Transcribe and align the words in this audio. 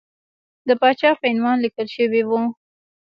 د 0.67 0.69
پاچا 0.81 1.09
په 1.19 1.25
عنوان 1.31 1.57
لیکل 1.65 1.87
شوی 1.95 2.21
وو. 2.27 2.41